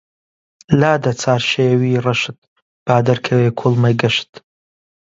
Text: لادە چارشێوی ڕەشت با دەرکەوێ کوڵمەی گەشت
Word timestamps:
لادە 0.79 1.11
چارشێوی 1.21 2.01
ڕەشت 2.05 2.39
با 2.85 2.95
دەرکەوێ 3.07 3.49
کوڵمەی 3.59 3.97
گەشت 4.01 4.31